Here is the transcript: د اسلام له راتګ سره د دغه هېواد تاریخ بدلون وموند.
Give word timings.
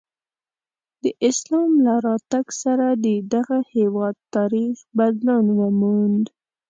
د 1.03 1.05
اسلام 1.29 1.71
له 1.85 1.93
راتګ 2.05 2.45
سره 2.63 2.87
د 3.05 3.07
دغه 3.33 3.57
هېواد 3.75 4.15
تاریخ 4.35 4.75
بدلون 4.97 5.45
وموند. 5.59 6.25